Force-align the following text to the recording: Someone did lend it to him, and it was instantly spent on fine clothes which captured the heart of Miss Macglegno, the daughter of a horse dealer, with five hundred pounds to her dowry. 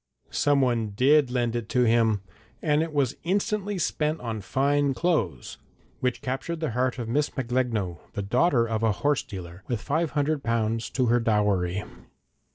Someone 0.31 0.93
did 0.95 1.29
lend 1.29 1.55
it 1.55 1.69
to 1.69 1.83
him, 1.83 2.23
and 2.59 2.81
it 2.81 2.91
was 2.91 3.15
instantly 3.23 3.77
spent 3.77 4.19
on 4.19 4.41
fine 4.41 4.95
clothes 4.95 5.59
which 5.99 6.23
captured 6.23 6.59
the 6.59 6.71
heart 6.71 6.97
of 6.97 7.07
Miss 7.07 7.29
Macglegno, 7.37 7.99
the 8.13 8.23
daughter 8.23 8.67
of 8.67 8.81
a 8.81 8.93
horse 8.93 9.21
dealer, 9.21 9.61
with 9.67 9.79
five 9.79 10.09
hundred 10.17 10.41
pounds 10.41 10.89
to 10.89 11.05
her 11.05 11.19
dowry. 11.19 11.83